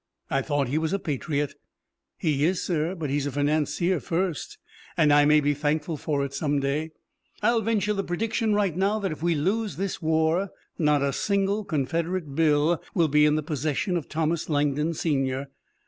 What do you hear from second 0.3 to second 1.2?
I thought he was a